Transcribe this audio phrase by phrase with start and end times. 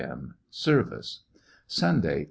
[0.03, 0.33] m.
[0.49, 1.19] Service.
[1.67, 2.19] Sunday.